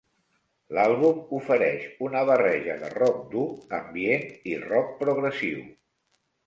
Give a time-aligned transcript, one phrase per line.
[0.77, 3.47] L'àlbum ofereix una barreja de rock dur,
[3.83, 5.67] ambient i rock progressiu.